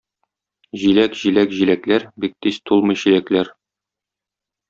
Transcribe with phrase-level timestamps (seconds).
[0.83, 3.55] Җиләк, җиләк, җиләкләр, бик тиз тулмый чиләкләр.